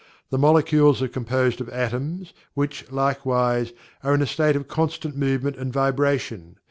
The 0.31 0.39
molecules 0.39 0.99
are 1.03 1.07
composed 1.07 1.61
of 1.61 1.69
Atoms, 1.69 2.33
which, 2.55 2.91
likewise, 2.91 3.71
are 4.03 4.15
in 4.15 4.23
a 4.23 4.25
state 4.25 4.55
of 4.55 4.67
constant 4.67 5.15
movement 5.15 5.57
and 5.57 5.71
vibration. 5.71 6.55